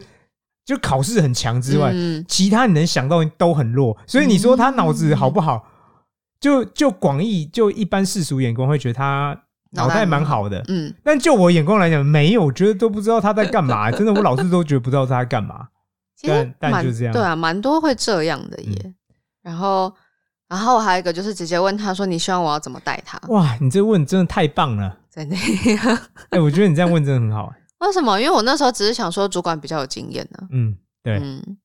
[0.67, 3.97] 就考试很强之外，嗯其他你能想到都很弱。
[4.05, 5.65] 所以你说他脑子好不好？
[6.41, 10.61] 就就广义就一般世俗眼光会觉得他脑袋蛮好的。
[10.67, 13.89] 嗯，但就我眼光来讲，没有，我觉得都不知道他在干嘛。
[13.89, 15.69] 真的，我老是都觉得不知道他在干嘛。
[16.23, 18.93] 但但就这样，对啊，蛮多会这样的耶。
[19.43, 19.93] 然后，
[20.47, 24.97] 然后还有一个就是直接问他说：“你希望我要怎么带他？”哇，你这问真的太棒了！
[25.11, 25.35] 真的，
[26.31, 27.53] 哎，我觉得你这样问真的很好。
[27.79, 28.19] 为什么？
[28.19, 30.47] 因为我那时候只是想说，主管比较有经验呢。
[30.51, 31.57] 嗯，对，嗯，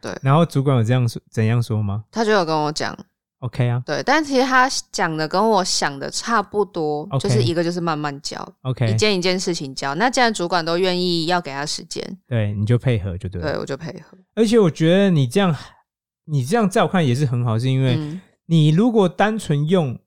[0.00, 0.16] 对。
[0.22, 2.04] 然后主管有这样说，怎样说吗？
[2.10, 2.96] 他就有跟我讲
[3.40, 3.82] ，OK 啊。
[3.86, 9.94] 对，但其实他讲的跟我想的差不多，就是一个就是慢慢教，OK，一件一件事情教。
[9.94, 13.52] 那既然主管都愿意要给他时间，对，你就配合就对了。
[13.52, 14.16] 对，我就配合。
[14.34, 15.54] 而且我觉得你这样，
[16.26, 19.98] 你这样在我看也是很好，是因为你如果单纯用。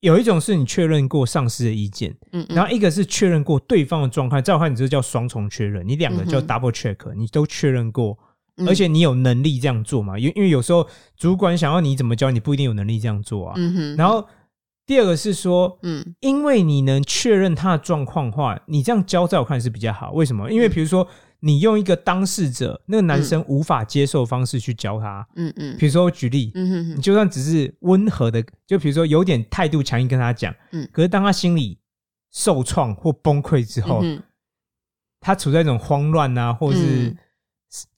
[0.00, 8.16] 有一种是你确认过上司的意见，嗯，嗯然后一个是确认过对方的状态，在我看你这叫双重确认，你两个叫 double check，你都确认过，
[8.66, 10.18] 而且你有能力这样做嘛？
[10.18, 13.54] 因因为有时候主管想要你怎么教，你不一定有能力这样做啊。
[13.56, 13.96] 嗯哼。
[13.96, 14.26] 然后
[14.86, 20.12] 第二个是说，嗯，因为你能确认他的状况话，你这样教在我看是比较好。
[20.12, 20.50] 为什么？
[20.50, 21.06] 因为比如说。
[21.40, 31.78] 你用一个当事者那个男生无法接受方式去教他，嗯嗯，比如说举例，嗯哼，你就算只是温和的，就比如说有点态度强硬跟他讲，嗯，可是当他心里
[32.32, 34.02] 受创或崩溃之后，
[35.20, 37.16] 他处在一种慌乱啊，或者是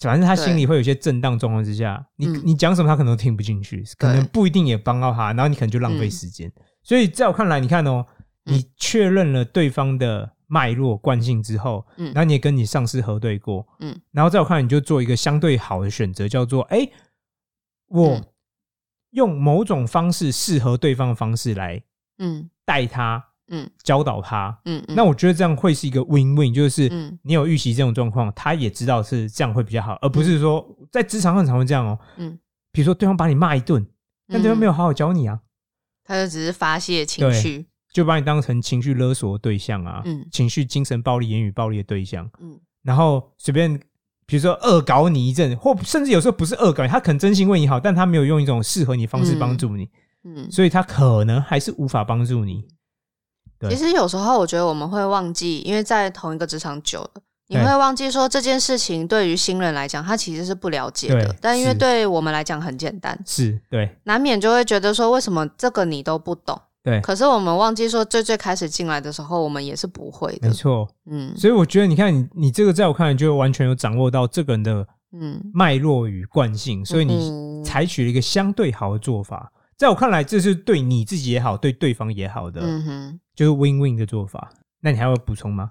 [0.00, 6.52] 反正他心里会有些震荡状况之下，你你讲什么他可能都听不进去，可能不一定也帮到他，然后你可能就浪费时间。
[6.82, 8.06] 所以在我看来，你看哦，
[8.44, 10.32] 你确认了对方的。
[10.52, 16.90] 脉络惯性之后，嗯，然后你也跟你上司核对过，嗯，然后在我看来，你就做一个相对好的选择，叫做，哎，
[17.86, 18.20] 我
[19.10, 21.80] 用某种方式适合对方的方式来，
[22.18, 26.88] 嗯，带他，嗯，教导他，嗯，那我觉得这样会是一个 win win，就是
[27.22, 32.38] 你有预习这种状况，他也知道是这样会比较好，而不是说在职场上常会这样哦，嗯，
[32.72, 33.84] 比如说对方把你骂一顿，
[34.28, 35.40] 但对方没有好好教你啊，
[36.04, 37.66] 他就只是发泄情绪。
[37.92, 40.24] 就把你当成情绪勒索的对象啊，嗯。
[40.30, 43.80] 情绪精神暴力、言语暴力的对象，嗯，然后随便
[44.26, 49.88] 比如说恶搞你一阵，或甚至有时候不是恶搞，他可能真心为你好，但他没有用一种适合你方式帮助你，
[50.22, 52.64] 嗯，所以他可能还是无法帮助你。
[53.68, 57.10] 其实有时候我觉得我们会忘记，因为在同一个职场久了，
[57.48, 66.60] 你会忘记说这件事情对于新人来讲，他其实是不了解的，但因为对我们来讲很简单，是对，难免就会觉得说为什么这个你都不懂。
[66.82, 70.48] 对，可是我们忘记说，最最开始进来的时候，我们也是不会的。
[70.48, 79.52] 没错，嗯，所以我觉得，你看你你这个，在我看来，就完全有掌握到这个人的嗯脉络与惯性，所以你采取了一个相对好的做法。
[79.80, 84.52] 在我看来，这是对你自己也好，对对方也好的，嗯哼，就是 win win 的做法。
[84.80, 85.70] 那你还要补充吗？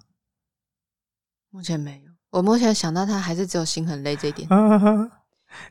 [1.51, 4.49] 目前没有，我目前想到他还是只有心很累这一点。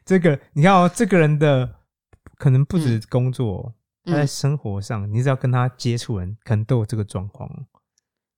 [0.05, 1.69] 这个你看哦，这个人的
[2.37, 3.75] 可能不止工作。
[4.05, 7.51] 他在生活上，你只要跟他接触人，可能都有这个状况。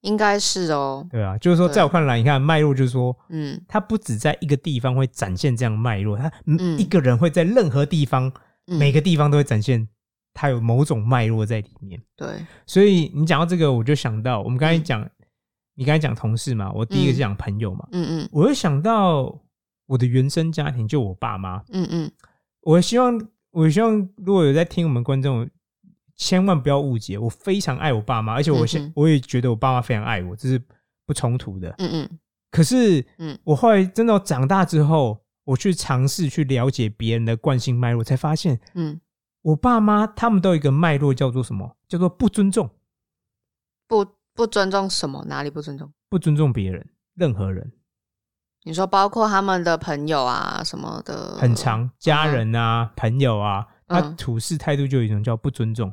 [0.01, 1.07] 应该是哦。
[1.11, 6.33] 对啊，就是说，在我看来，你看脉络，就是说，嗯，他不止在一个地方会展现这样脉络，他
[6.79, 8.33] 一个人会在任何地方，
[8.79, 9.87] 每个地方都会展现
[10.33, 12.01] 他有某种脉络在里面。
[12.17, 15.09] 对，所以你讲到这个，我就想到我们刚才讲，
[15.75, 19.39] 你刚才讲同事嘛，我第一个是讲朋友嘛，嗯嗯，我会想到
[19.87, 22.11] 我的原生家庭，就我爸妈，嗯嗯，
[22.63, 25.49] 我希望，我希望如果有在听我们观众。
[26.17, 30.63] 千万不要误解，我非常爱我爸妈，而且我现我也觉得我爸妈非常爱我，这是
[31.07, 31.75] 不冲突的。
[31.79, 32.19] 嗯嗯。
[32.51, 39.01] 可是，嗯，我后来真的长大之后，我去尝试去了解别人的惯性脉络，才发现，嗯，
[39.43, 41.77] 我爸妈他们都有一个脉络，叫做什么？
[41.89, 42.71] 叫做不尊重。
[43.89, 45.25] 不不尊重什么？
[45.27, 45.93] 哪里不尊重？
[46.09, 47.73] 不尊重别人，任何人。
[48.65, 55.93] 你说包括他们的朋友啊什么的，很长，家人啊，朋友啊，他处事态度就有一种叫不尊重。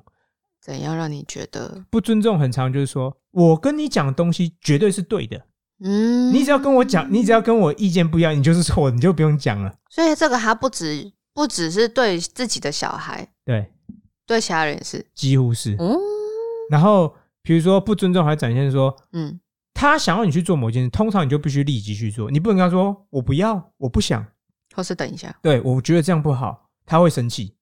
[0.61, 5.45] 怎样让你觉得，不尊重很长就是说我跟你讲的东西绝对是对的，
[5.79, 9.73] 嗯，你只要跟我讲，你只要跟我意见不一样，你就是错，你就不用讲了。
[9.89, 13.71] 所以这个他不止不只是对自己的小孩，对，
[14.25, 15.75] 对其他人也是，几乎是。
[15.79, 15.95] 嗯
[16.69, 19.39] 然后比如说不尊重，还展现说嗯
[19.73, 24.25] 他想要你去做某件事，通常你就必须立即去做，你不能跟他说我不要，我不想，
[24.75, 27.53] 或是等一下，对我觉得这样不好，他会生气。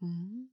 [0.00, 0.48] 嗯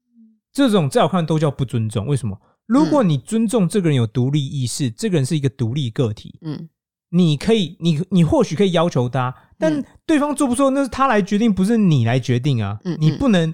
[0.52, 2.06] 这种在我看都叫不尊重。
[2.06, 2.38] 为什么？
[2.66, 6.68] 如果你尊重这个人有独立意识，这个人是一个独立个体，嗯
[7.10, 12.80] 你可以，你你或许可以要求他，但嗯对方做不做那是他来决定，不是你来决定啊。
[12.84, 13.54] 嗯你不能，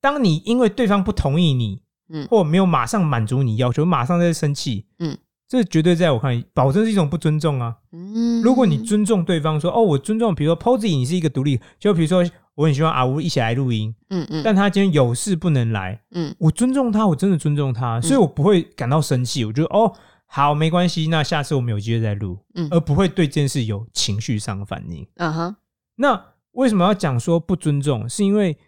[0.00, 1.80] 当你因为对方不同意你，
[2.12, 2.26] 嗯。
[2.28, 5.16] 或没有马上满足你要求，马上在生气，嗯，
[5.48, 7.76] 这绝对在我看来，保证是一种不尊重啊。
[7.92, 14.42] 嗯，如果你尊重对方说，哦，我尊重，比如说 Posy，你是一个独立，就比如说我很希望阿吴一起来录音，嗯嗯。
[14.44, 16.34] 但他今天有事不能来，嗯。
[16.38, 19.44] 我尊重他，我真的尊重他，所以我不会感到生气。
[19.44, 19.92] 我觉得哦，
[20.36, 25.06] 好，没关系，那下次我们有机会再录，嗯而不会对这件事有情绪上的反应。
[25.14, 25.56] 嗯哼
[25.94, 28.06] 那为什么要讲说不尊重？
[28.06, 28.58] 是因为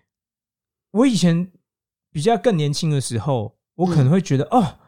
[0.93, 1.53] 我以前
[2.11, 4.79] 比较更年轻的时候，我可能会觉得、哦，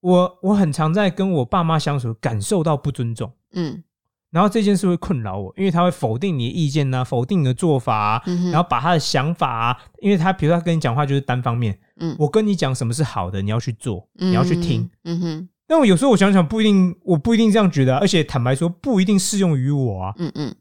[0.00, 3.32] 我我很常在跟我爸妈相处，感受到不尊重。
[3.52, 3.82] 嗯
[4.30, 20.14] 然后这件事会困扰我，因为他会否定你的意见呐、否定你的做法啊，嗯然后把他的想法啊，因为他比如说他跟你讲话就是单方面，嗯我跟你讲什么是好的，你要去做，你要去听。，嗯哼但我有时候我想想不一定，我不一定这样觉得啊、而且坦白说不一定适用于我啊。
[20.16, 20.56] 嗯嗯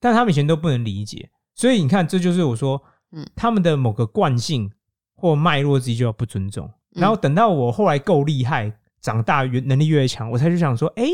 [0.00, 2.82] 但他们以前都不能理解，所以你看，这就是我说，
[3.12, 4.68] 嗯他们的某个惯性
[5.14, 6.66] 或脉络之一就要不尊重。
[6.96, 11.04] 嗯然后等到我后来够厉害，长大越能力越强，我才去想说，哎，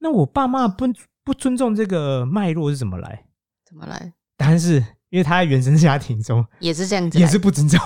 [0.00, 0.86] 那我爸妈不
[1.22, 3.24] 不尊重这个脉络是怎么来？
[3.64, 4.12] 怎么来？
[4.36, 7.78] 答案是因为他在原生家庭中也是这样子，也是不尊重，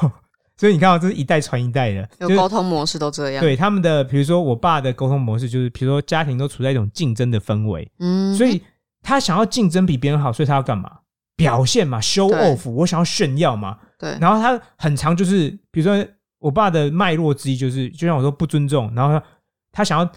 [0.59, 8.61] 所以你看到这是一代传一代的，有沟通模式都这样，，对他们的，比如说我爸的沟通模式就是，比如说家庭都处在一种竞争的氛围，嗯，所以
[9.01, 10.91] 他想要竞争比别人好，所以他要干嘛？
[11.37, 13.79] 表现嘛，show off，我想要炫耀嘛。
[13.97, 16.05] 对，然后他很长就是，比如说
[16.41, 19.25] 我爸的脉络之一就是，就像我说不尊重，然后他
[19.71, 20.11] 他想要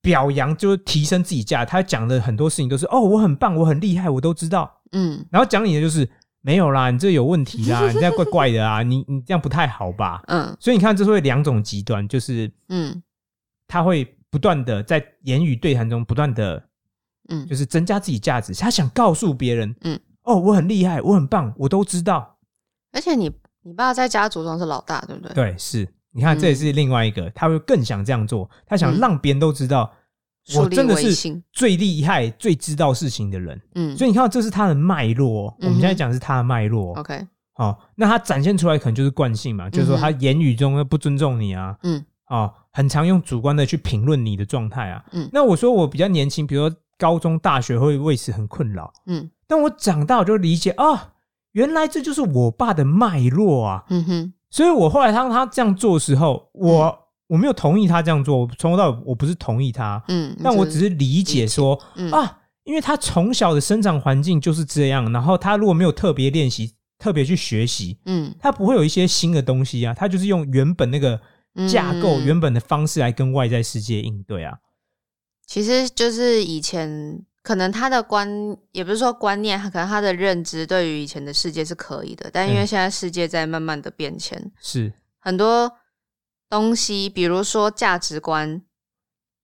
[0.00, 4.80] 表扬，就是提升自己价，他讲的很多事情都是哦，我很棒，我很厉害，我都知道。
[4.92, 6.08] 嗯然后讲你的就是
[6.42, 10.22] 没有啦，你这有问题啦， 你这样怪怪的啊，你你这样不太好吧？
[10.26, 10.54] 嗯。
[10.60, 13.02] 所以你看，这是会两种极端，就是嗯。
[13.66, 16.62] 他会不断的在言语对谈中不断的
[17.30, 17.46] 嗯。
[17.46, 22.36] 就是增加自己价值，他想告诉别人，嗯，哦，我很厉害，我很棒，我都知道。
[22.92, 23.30] 而且你
[23.62, 25.32] 你爸在家族中是老大，对不对？
[25.32, 28.98] 对，是，你看，嗯这也是另外一个，他会更想这样做，他想嗯。
[28.98, 29.90] 让别人都知道，
[30.56, 33.60] 我真的是最厉害、最知道事情的人。
[33.74, 35.54] 嗯，所以你看到，这是他的脉络哦。
[35.60, 36.94] 我们现在讲的是他的脉络。
[36.98, 37.26] OK，
[37.56, 45.04] 哦，那他展现出来可能就是惯性嘛，就是说他言语中不尊重你啊，嗯哦，很常用主观的去评论你的状态啊。
[45.12, 51.12] 嗯那我说我比较年轻，比如说高中、大学会为此很困扰，嗯但我长大我就理解啊，
[51.52, 53.84] 原来这就是我爸的脉络啊。
[53.90, 57.01] 嗯哼所以我后来当他这样做的时候，我、
[57.32, 62.10] 我没有同意他这样做，我从头到尾我不是同意他，嗯，但我只是理解说嗯。
[62.10, 68.34] 啊，因为他从小的生长环境就是这样，然后他如果没有特别练习、特别去学习，嗯。
[68.38, 71.18] 他不会有一些新的东西啊，他就是用原本那个
[71.66, 74.58] 架构、嗯原本的方式来跟外在世界应对啊。
[75.46, 78.28] 其实就是以前可能他的观，
[78.72, 82.66] 也不是说观念，可能他的认知对于以前的世界是可以的，但因为嗯。
[82.66, 84.92] 现在世界在慢慢的变迁，是。
[85.18, 85.72] 很多
[86.52, 88.60] 东西，比如说价值观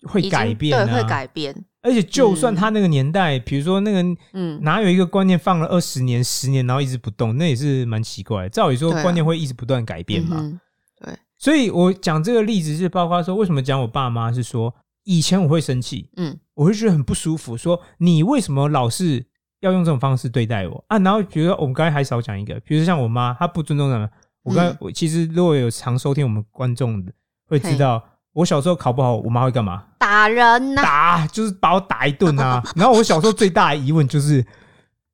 [0.03, 1.65] 会改变、啊，对，会改变。
[1.81, 8.49] 而且就算他那个年代，比如说那个嗯哪有一个观念放了二十年、十年，然后一直不动，那也是蛮奇怪的。
[8.51, 10.37] 照理说，观念会一直不断改变嘛。
[10.39, 10.61] 嗯
[11.01, 19.25] 哼所以我讲这个例子是包括说，为什么讲我爸妈是说，以前我会生气，嗯我会觉得很不舒服，说你为什么老是
[19.61, 20.99] 要用这种方式对待我啊？
[20.99, 24.11] 然后比如说我们刚才还少讲一个，比如说像我妈，她不尊重人。
[24.43, 27.13] 我刚我其实如果有常收听我们观众的，
[27.47, 29.85] 会知道我小时候考不好，我妈会干嘛？
[29.99, 32.63] 打人呐、打，就是把我打一顿啊。
[32.75, 34.45] 然后我小时候最大的疑问就是，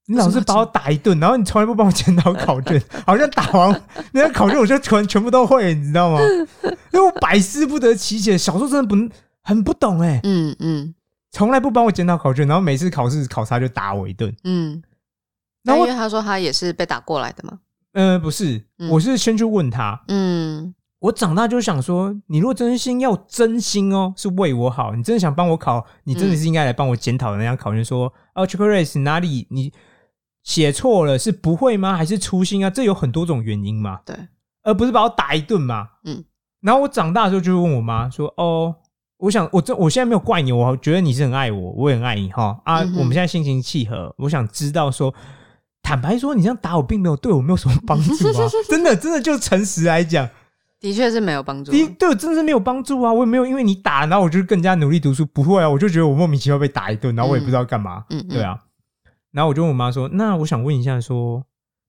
[0.07, 3.83] 你老是把我打一顿，然后你从来不帮我检讨考卷， 好像打完
[4.13, 6.21] 那个考卷我就全全部都会，你知道吗？
[6.93, 10.95] 因为我百思不得其解，小时候真的不很不懂哎、嗯嗯
[11.33, 14.33] 从来不帮我检讨考卷，然后每次考试考差就打我一顿。
[14.45, 14.81] 嗯。
[15.65, 17.59] 然后那因为他说他也是被打过来的嘛。
[17.94, 18.90] 呃，不是，嗯。
[18.90, 20.74] 我是先去问他，嗯。
[21.00, 29.70] 我长大就想说，你如果真心要真心哦，是为我好，你真的想帮我考，你真的是应该来帮我检讨的那张考卷，说哦 c h o c c e 哪里你
[30.42, 31.94] 写错了，是不会吗？
[31.94, 32.70] 还是粗心啊？
[32.70, 34.16] 这有很多种原因嘛，对，
[34.62, 35.88] 而不是把我打一顿嘛。
[36.04, 36.24] 嗯，
[36.62, 38.74] 然后我长大的时候就问我妈说：“哦，
[39.18, 42.59] 我想我这我现在没有怪你，我觉得你是很爱我，我也很爱你哈。
[42.64, 42.98] 啊，嗯哼。
[43.00, 45.14] 我们现在心情契合，我想知道说，
[45.85, 50.29] 坦白说，你这样打我并没有对我没有什么帮助啊， 真的真的就诚实来讲，
[50.81, 51.70] 的确是没有帮助。
[51.70, 58.59] 第一对我真的是没有帮助啊，我也没有因为你打，然后我就更加努力读书，不会啊，我就觉得我莫名其妙被打一顿，然后我也不知道干嘛，嗯，嗯对，啊，
[59.31, 61.44] 然后我就问我妈说，那我想问一下说，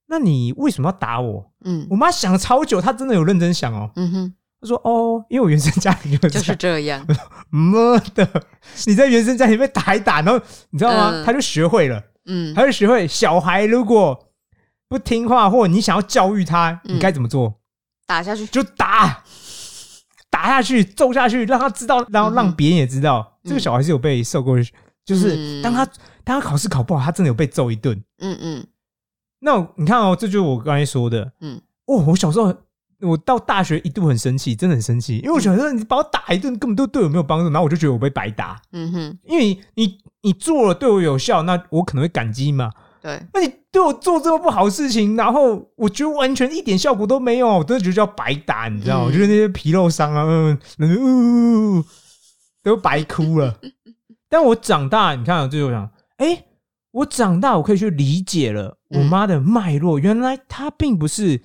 [0.07, 1.51] 那你为什么要打我？
[1.63, 3.89] 嗯我妈想了超久，她真的有认真想哦。
[3.95, 7.03] 嗯哼，她说：“哦，因为我原生家庭就是这就是样。
[7.07, 7.27] 这样。
[7.49, 8.43] 妈的，
[8.85, 11.11] 你在原生家庭被打一打，然后你知道吗？
[11.13, 12.53] 嗯她就学会了，嗯。
[12.53, 14.27] 她就学会小孩如果
[14.87, 16.95] 不听话，或者你想要教育他，嗯。
[16.95, 17.55] 你该怎么做？
[18.05, 18.45] 打下去。
[18.47, 19.23] 就打，
[20.29, 23.49] 打下去，揍下去，让他知道，然后让别人也知道，嗯。
[23.49, 24.57] 这个小孩是有被受过，
[25.05, 25.61] 就是嗯。
[25.61, 25.85] 当他
[26.23, 28.01] 当他考试考不好，他真的有被揍一顿。
[28.19, 28.67] 嗯嗯。
[29.39, 31.61] 那我你看哦，这就是我刚才说的，嗯。
[31.85, 32.55] 哦，我小时候，
[33.01, 42.71] 我到大学一度很生气，真的很生气，因为我觉得你把我打一顿根本都对我没有帮助，然后我就觉得我被白打，嗯哼，因为你你做了对我有效，那我可能会感激嘛。
[43.01, 49.03] 对，那你对我做这么不好的事情，然后我觉得完全一点效果都没有，我真的觉得叫白打，你知道吗？
[49.03, 51.85] 嗯我觉得那些皮肉伤啊，嗯，嗯呃
[52.63, 53.59] 都白哭了。
[54.27, 56.45] 但我长大，你看，这就想，哎、
[56.91, 59.99] 我长大，我可以去理解了我嗯妈的脉络。
[59.99, 61.39] 原来她并不是，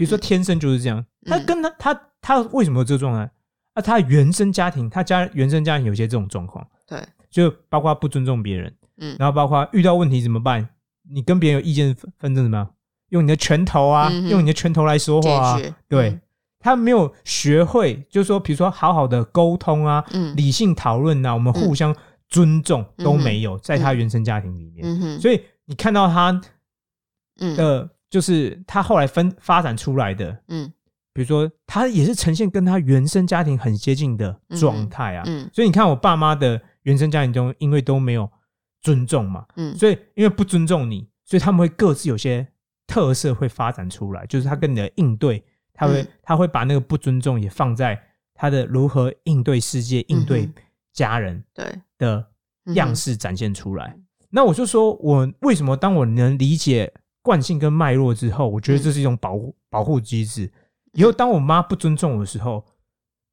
[0.00, 1.44] 比如说天生就是这样，她嗯。
[1.44, 3.30] 跟他他他为什么有这个状态？
[3.74, 6.98] 啊，他原生家庭，他家原生家庭有些这种状况，对，
[7.30, 9.14] 就包括不尊重别人，嗯。
[9.18, 10.66] 然后包括遇到问题怎么办？
[11.10, 12.74] 你跟别人有意见纷争怎么样？
[13.10, 15.60] 用你的拳头啊，嗯用你的拳头来说话。
[15.86, 16.18] 对，
[16.60, 21.94] 他没有学会，就是说，比如说好好的沟通啊，嗯，理性讨论啊，我们互相
[22.30, 23.04] 尊重嗯。
[23.04, 25.20] 都没有，在他原生家庭里面。
[25.20, 26.40] 所以你看到他
[27.40, 27.54] 嗯。
[27.54, 30.70] 的，就是他后来分发展出来的，嗯。
[31.12, 35.24] 比如说他也是呈现跟他原生家庭很接近的状态啊。
[35.26, 38.30] 嗯所以你看，我爸妈的原生家庭中，因为都没有
[38.80, 39.76] 尊重嘛，嗯。
[39.76, 42.46] 所以因为不尊重你，所以他们会各自有些
[42.86, 45.42] 特色会发展出来，就是他跟你的应对，
[45.74, 46.08] 他会、嗯。
[46.22, 48.00] 他会把那个不尊重也放在
[48.32, 50.54] 他的如何应对世界、应对嗯
[50.92, 51.66] 家人对，
[51.98, 52.24] 的
[52.74, 53.96] 样式展现出来。
[54.30, 60.50] 那我就说我为什么当我能理解惯性跟脉络之后，我觉得这是一种保护、保护机制。
[60.92, 62.64] 以后当我妈不尊重我的时候，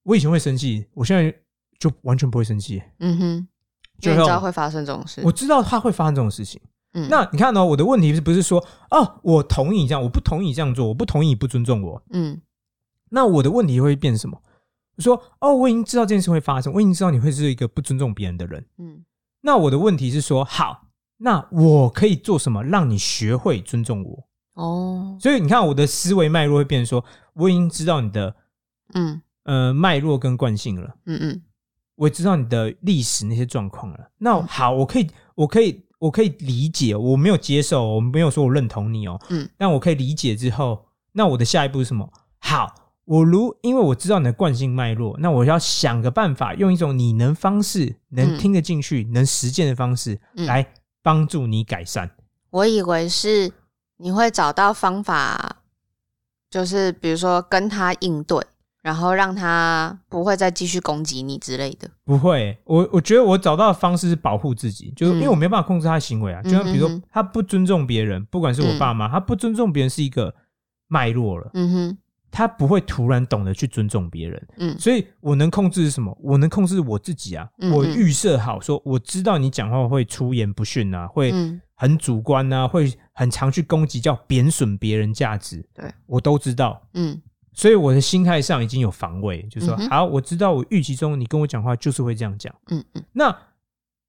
[0.04, 1.34] 我以前会生气，我现在
[1.80, 2.82] 就完全不会生气。
[3.00, 3.48] 嗯哼，
[4.00, 5.22] 就知道会发生这种事。
[5.24, 6.62] 我知道他会发生这种事情。
[6.94, 12.04] 嗯那你看呢、我的问题是不是说哦，我同意你这样，我不同意你这样做，我不同意你不尊重我？
[12.12, 12.42] 嗯
[13.10, 14.42] 那我的问题会变什么？
[14.96, 18.66] 我说哦，我已经知道这件事会发生，我已经知道你会是一个不尊重别人的人。
[18.78, 19.04] 嗯
[19.42, 20.87] 那我的问题是说，好，
[21.18, 24.28] 那我可以做什么让你学会尊重我？
[24.54, 25.18] 哦。
[25.20, 27.04] 所以你看，我的思维脉络会变成说，
[27.34, 28.36] 我已经知道你的
[28.94, 29.22] 嗯。
[29.44, 31.42] 呃脉络跟惯性了，嗯嗯。
[31.96, 34.12] 我知道你的历史那些状况了。
[34.18, 42.08] 那好，我可以，我可以，我可以理解，我没有接受，我没有说我认同你哦，嗯，但我可以理解之后，那我的下一步是什么？
[42.40, 48.38] 好，我如因为我知道你的惯性脉络，那我要想个办法，用一种你能方式，能嗯。
[48.38, 50.46] 听得进去、能实践的方式，嗯。
[50.46, 50.68] 来
[51.08, 52.12] 帮助你改善。
[52.50, 53.50] 我以为是
[53.96, 55.62] 你会找到方法，
[56.50, 58.46] 就是比如说跟他应对，
[58.82, 61.90] 然后让他不会再继续攻击你之类的。
[62.04, 66.42] 不会，我我觉得我找到的方式是保护自己，就是因为我没办法控制他的行为啊。
[66.44, 70.36] 就像比如说，他不尊重别人，不管是我爸妈，他不尊重别人是一个
[70.90, 71.98] 脉络了，嗯哼，
[72.32, 74.48] 他不会突然懂得去尊重别人。
[74.58, 76.16] 嗯所以我能控制是什么？
[76.22, 77.50] 我能控制我自己啊！
[77.60, 85.64] 嗯嗯我预设好说，我知道你讲话会出言不逊啊，会嗯很主观啊，会很常去攻击，叫贬损别人价值。
[85.74, 87.22] 对我都知道，嗯
[87.54, 92.54] 所以我的心态上已经有防卫，就是说，嗯好，我知道我预期中你跟我讲话就是会这样讲。
[92.70, 93.36] 嗯嗯那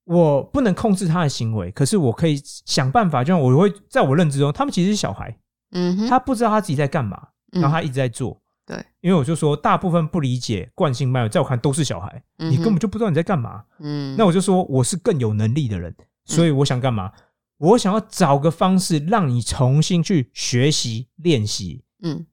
[0.04, 5.34] 我不能控制他的行为，可是我可以想办法，就像我会在我认知中，他们其实是小孩，
[5.72, 8.40] 嗯哼，他不知道他自己在干嘛，嗯然后他一直在做。
[8.66, 13.64] 对，因为我就说，大部分不理解惯性脉络，在我看都是小孩，嗯你根本就不知道你在干嘛。
[13.78, 15.94] 嗯，那我就说，我是更有能力的人，
[16.26, 17.10] 所以我想干嘛？
[17.56, 22.26] 我想要找个方式，让你重新去学习、练习嗯。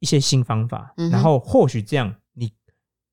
[0.00, 2.52] 一些新方法，嗯然后或许这样，你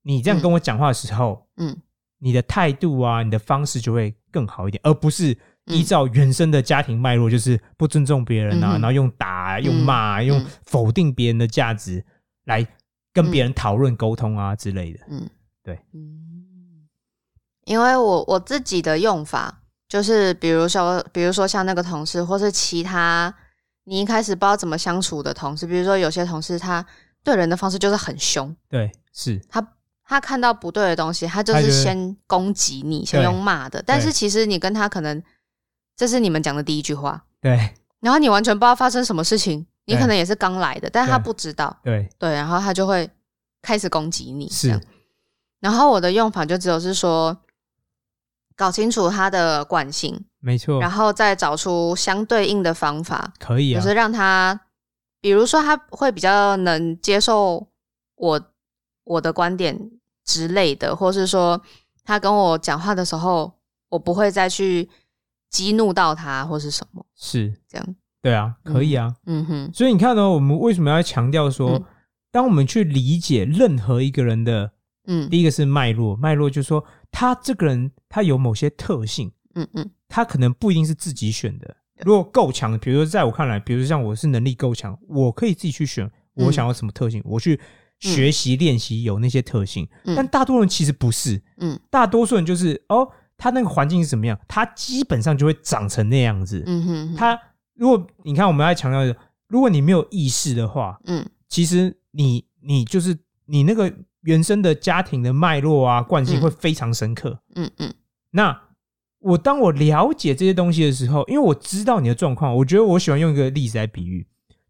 [0.04, 1.76] 你这样跟我讲话的时候，嗯。
[2.20, 10.26] 你的态度啊，你的方式就会更好一点，而不是依照原生的家庭脉络，就是不尊重别人啊，嗯然后用打啊、用骂啊、嗯。
[10.26, 12.04] 用否定别人的价值
[12.46, 12.66] 来
[13.12, 15.00] 跟别人讨论、沟通啊之类的。
[15.10, 15.30] 嗯，
[15.64, 16.88] 对，嗯，
[17.66, 23.34] 因为我我自己的用法就是，比如说，比如说像那个同事，或是其他
[23.86, 26.86] 你一开始不知道怎么相处的同事，比如说有些同事他
[27.24, 29.40] 对人的方式就是很凶，对，是。
[29.50, 29.66] 他
[30.04, 33.82] 他看到不对的东西，他就是先攻击你，先用骂的。
[33.84, 35.24] 但是其实你跟他可能
[35.96, 37.74] 这是你们讲的第一句话，对。
[38.02, 41.24] 然后你完全不知道发生什么事情，你可能也是刚来的，但是他对。
[41.24, 42.10] 不知道，对。
[42.20, 43.10] 对，然后他就会
[43.62, 44.80] 开始攻击你，是。
[45.60, 47.36] 然后我的用法就只有是说，
[48.56, 50.80] 搞清楚他的惯性，没错。
[50.80, 54.60] 然，后再找出相对应的方法，可以啊，就是让他，
[55.20, 57.68] 比如说他会比较能接受
[58.16, 58.40] 我
[59.06, 59.90] 我的观点
[60.24, 61.60] 之类的，或是说
[62.04, 63.52] 他跟我讲话的时候，
[63.90, 64.88] 我不会再去
[65.50, 67.06] 激怒到他或是什么。
[67.16, 67.96] 是，这样。
[68.22, 69.16] 对啊，可以啊。
[69.26, 69.46] 嗯。
[69.46, 71.84] 哼，所以你看呢，我们为什么要强调说，嗯。
[72.32, 74.72] 当我们去理解任何一个人的
[75.08, 75.30] 嗯。
[75.30, 79.92] 第一个是脉络，脉络就是说他这个人他有某些特性，嗯嗯。
[80.08, 81.76] 他可能不一定是自己选的。
[82.04, 87.60] 如果够强，比如说在我看来，比如说像我是能力够强，我可以自己去选我想要什么特性，我去
[88.00, 89.88] 学习练习有那些特性。
[90.04, 90.16] 嗯。
[90.16, 91.80] 但大多数人其实不是，嗯。
[91.90, 96.64] 大多数人就是哦，他那个环境是怎么样，它基本上就会长成那样子。
[96.66, 97.40] 嗯哼，他
[97.74, 99.16] 如果你看我们要强调的，
[99.48, 101.26] 如果你没有意识的话，嗯。
[101.48, 106.42] 其实你你就是你那个原生的家庭的脉络啊惯性嗯。
[106.42, 107.40] 会非常深刻。
[107.56, 107.94] 嗯嗯。
[108.32, 108.62] 那
[109.20, 114.28] 我当我了解这些东西的时候，因为我知道你的状况，我觉得我喜欢用一个例子来比喻，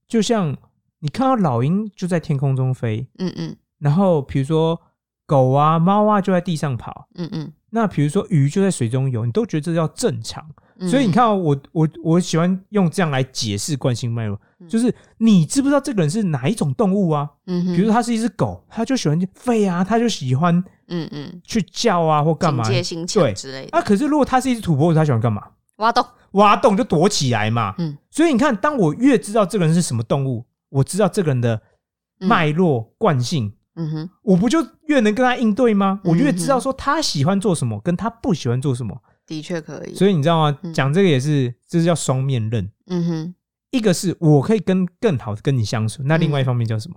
[0.07, 0.55] 就像
[0.99, 3.55] 你看到老鹰就在天空中飞，嗯嗯。
[3.79, 4.79] 然后比如说
[5.25, 7.53] 狗啊、猫啊就在地上跑，嗯嗯。
[7.69, 10.45] 那比如说鱼就在水中游，你都觉得这叫正常。
[10.77, 14.67] 嗯，所以你看、哦，我我我喜欢用这样来解释惯性脉络，嗯。
[14.67, 17.29] 就是你知不知道这个人是哪一种动物啊？
[17.47, 20.55] 嗯哼，比如说它是一只狗，他就喜欢吠啊，他就喜欢
[20.87, 22.63] 嗯嗯，去叫啊或干嘛。
[22.63, 23.07] 警戒心对。
[23.07, 25.41] 强之类的，啊，可是如果他是一只土拨鼠，它喜欢干嘛？
[25.77, 27.73] 挖洞，挖洞就躲起来嘛。
[27.77, 27.97] 嗯。
[28.09, 31.61] 所以你看，当我越知道这个人是什么动物，我知道这个人的
[32.19, 35.99] 脉络惯性，嗯哼，我不就越能跟他应对吗？
[36.03, 39.01] 嗯我越知道说他喜欢做什么，跟他不喜欢做什么。
[39.27, 40.57] 的确可以，所以你知道吗？
[40.63, 42.69] 嗯讲这个也是，这是叫双面刃。
[42.87, 43.35] 嗯哼，
[43.71, 46.95] 一个是我可以跟更好的跟你相处，那另外一嗯方面叫什么？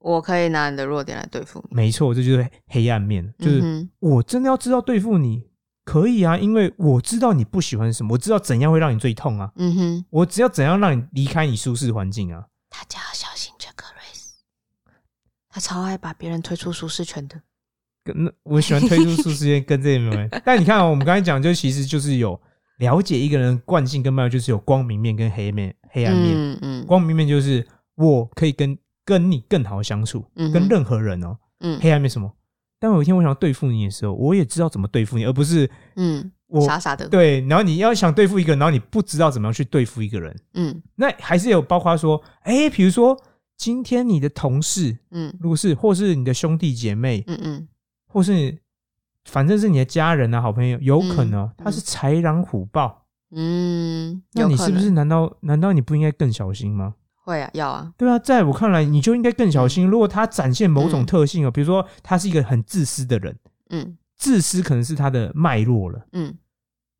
[0.00, 5.44] 我可以拿你的弱点来对付你，没错，这就是黑暗面，就是我真的要知道对付你，
[5.84, 12.46] 可以啊，因为我知道你不喜欢什么，我知道怎样会让你最痛啊，嗯哼，我只要怎样让你离开你舒适环境啊。
[12.70, 13.99] 大家要小心这个瑞斯，
[15.60, 17.38] 他超爱把别人推出舒适圈的，
[18.02, 20.42] 跟那我喜欢推出舒适圈，跟这些没关系。
[20.44, 22.40] 但你看、哦，我们刚才讲，就其实就是有
[22.78, 26.34] 了解一个人的惯性跟脉络，就是有光明面跟黑面、黑暗面。
[26.34, 31.36] 嗯嗯光明面就是我可以跟跟你更好相处，嗯跟任何人哦。
[31.60, 32.32] 嗯黑暗面什么？
[32.78, 37.46] 当有一天我想要对付你的时候，我也知道怎么对付你，而不是嗯，我傻傻的，对。
[37.46, 43.14] 然后你要想对付一个人，然后你不知道怎么样去对付一个人，嗯那还是有包括说，哎，比如说
[43.60, 47.68] 今天你的同事，嗯如果是或是你的兄弟姐妹，嗯嗯
[48.06, 48.56] 或是
[49.26, 56.94] 反正是你的家人啊、好朋友，有可能哦嗯他是豺狼虎豹，嗯，那你是不是难道难道你不应该更小心吗？
[57.22, 57.50] 会啊？
[57.52, 59.86] 要啊，对啊，在我看来，你就应该更小心。
[59.86, 63.36] 如果他展现某种嗯特性哦，比如说他是一个很自私的人，
[63.68, 66.34] 嗯自私可能是他的脉络了，嗯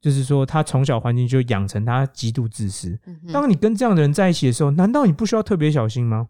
[0.02, 2.98] 就是说他从小环境就养成他极度自私。
[3.06, 6.28] 嗯，当你跟这样的人在一起的时候，难道你不需要特别小心吗？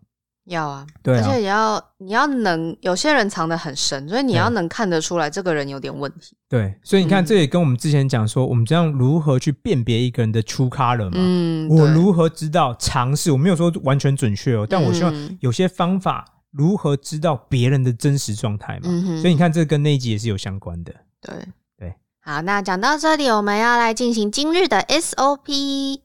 [0.51, 6.37] 要啊，对啊而且也要你要能，有些人藏得很深，所以你要能看得出来这个人有点问题。
[6.49, 11.13] 对，所以你看，嗯这也跟我们之前讲说，我们这样如何去辨别一个人的 true color 嘛？
[11.15, 13.31] 嗯，我如何知道尝试？
[13.31, 18.83] 我没有说完全准确哦，但我希望嗯有些方法如何知道别人的真实状态嘛。
[18.85, 20.93] 嗯所以你看，这跟那一集也是有相关的。
[21.21, 21.35] 对
[21.79, 21.95] 对。
[22.23, 26.01] 好，那讲到这里，我们要来进行今日的 SOP。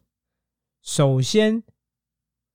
[0.84, 1.64] 首先，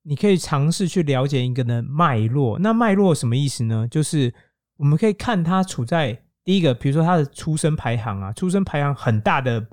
[0.03, 2.59] 你可以尝试去了解一个人的脉络。
[2.59, 3.87] 那脉络什么意思呢？
[3.89, 4.33] 就是
[4.77, 9.67] 我们可以看他处在第一个，比如说他的出生排行啊，出生排行很大的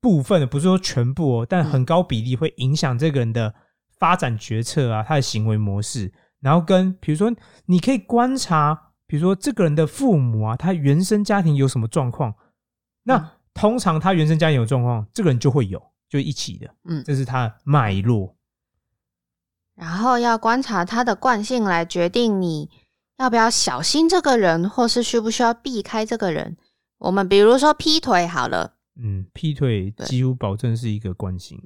[0.00, 3.54] 部分，不是说全部哦，但很高比例会影响这个人的
[3.98, 6.12] 发展决策啊，他的行为模式。
[6.40, 7.30] 然后跟比如说，
[7.66, 12.34] 你可以观察，比如说这个人的父母啊，他原生家庭有什么状况。
[13.04, 16.72] 那、嗯通常他原生家庭有状况，这个人就会有，就一起的。
[16.84, 18.34] 嗯，这是他的脉络。
[19.80, 22.68] 然后要观察他的惯性来决定你
[23.16, 26.58] 要不要小心这个人，或是需不需要避开这个人。
[26.98, 31.58] 我们比如说劈腿好了，嗯，劈腿几乎保证是一个惯性。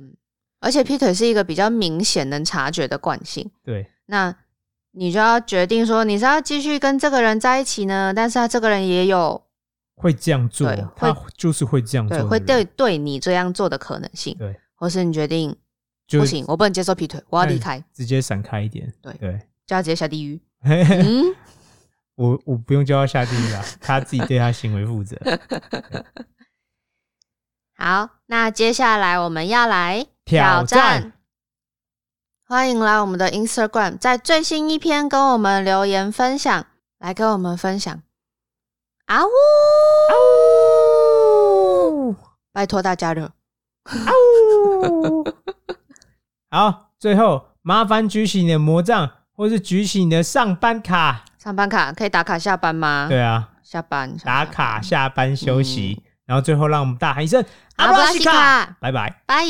[0.60, 3.50] 而且劈腿是一个比较明显能察觉的惯性。
[3.64, 4.32] 对，那
[4.92, 9.42] 你就要决定说你是要继续跟这个人在一起呢，但是他这个人也有
[9.96, 15.54] 会这样做对，他会就是会这样做对，会对对你这样做的可能性，对，或是你决定
[16.06, 18.92] 就不行，我不能接受劈腿，我要离哎开，直接闪开一点。
[19.00, 20.40] 对对，就要直接下地狱。
[20.64, 21.34] 嗯，
[22.14, 25.16] 我我不用叫他下地狱啦， 他自己对他行为负责。
[27.76, 31.12] 好，那接下来我们要来挑战。
[32.46, 36.66] 欢迎来我们的 Instagram，在最新一篇跟我们留言分享，
[36.98, 38.02] 来跟我们分享。
[39.06, 40.12] 啊呜啊
[41.86, 42.14] 呜！
[42.52, 43.34] 拜托大家了。
[43.84, 44.12] 啊
[44.90, 45.24] 呜！
[46.54, 51.24] 好，最后麻烦举起你的魔杖，或是举起你的上班卡。
[51.36, 53.06] 上班卡可以打卡下班吗？
[53.08, 57.44] 对啊，下班打卡下班休息，然后最后让我们大喊一声
[57.74, 59.44] 阿布拉西卡，拜拜，拜。